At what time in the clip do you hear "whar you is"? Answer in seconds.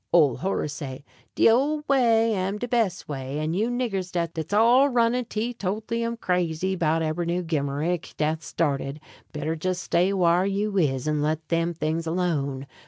10.11-11.05